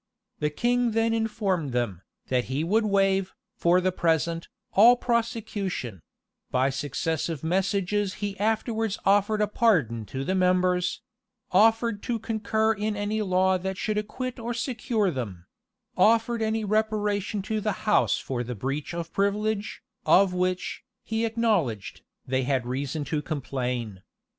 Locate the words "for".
3.55-3.79, 18.17-18.43